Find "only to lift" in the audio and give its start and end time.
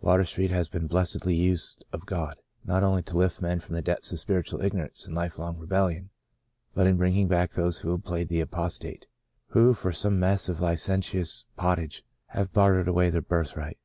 2.82-3.40